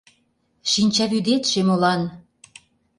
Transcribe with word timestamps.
Шинчавӱдетше 0.71 1.59
молан?.. 1.67 2.01